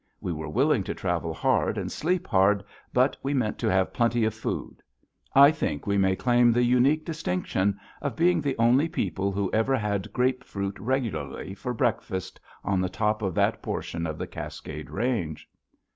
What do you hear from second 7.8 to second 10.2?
of being the only people who ever had